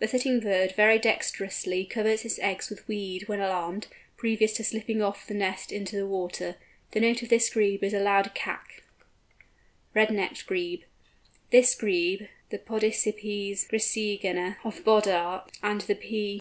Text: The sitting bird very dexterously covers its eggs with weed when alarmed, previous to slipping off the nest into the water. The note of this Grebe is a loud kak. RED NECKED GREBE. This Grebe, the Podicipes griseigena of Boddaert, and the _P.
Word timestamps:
The 0.00 0.08
sitting 0.08 0.40
bird 0.40 0.72
very 0.72 0.98
dexterously 0.98 1.84
covers 1.84 2.24
its 2.24 2.40
eggs 2.40 2.68
with 2.68 2.88
weed 2.88 3.28
when 3.28 3.38
alarmed, 3.40 3.86
previous 4.16 4.52
to 4.54 4.64
slipping 4.64 5.00
off 5.00 5.24
the 5.28 5.34
nest 5.34 5.70
into 5.70 5.94
the 5.94 6.04
water. 6.04 6.56
The 6.90 6.98
note 7.00 7.22
of 7.22 7.28
this 7.28 7.48
Grebe 7.48 7.84
is 7.84 7.94
a 7.94 8.00
loud 8.00 8.34
kak. 8.34 8.82
RED 9.94 10.10
NECKED 10.12 10.48
GREBE. 10.48 10.84
This 11.50 11.76
Grebe, 11.76 12.22
the 12.50 12.58
Podicipes 12.58 13.68
griseigena 13.68 14.56
of 14.64 14.82
Boddaert, 14.82 15.48
and 15.62 15.80
the 15.82 15.94
_P. 15.94 16.36